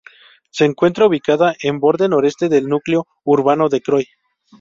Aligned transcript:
Se 0.49 0.65
encuentra 0.65 1.05
ubicada 1.05 1.53
en 1.61 1.79
borde 1.79 2.09
noreste 2.09 2.49
del 2.49 2.65
núcleo 2.67 3.05
urbano 3.23 3.69
de 3.69 3.81
Croy. 3.81 4.07